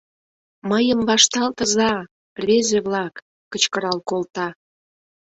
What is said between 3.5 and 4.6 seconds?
кычкырал колта.